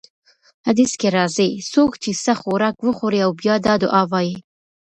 [0.67, 4.35] حديث کي راځي: څوک چې څه خوراک وخوري او بيا دا دعاء ووايي: